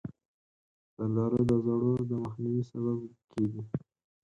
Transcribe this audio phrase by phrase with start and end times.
[0.97, 2.97] زردالو د زړو د مخنیوي سبب
[3.31, 3.61] کېږي.